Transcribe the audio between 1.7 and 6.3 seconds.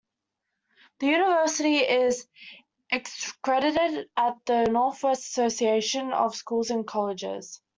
is accredited by the Northwest Association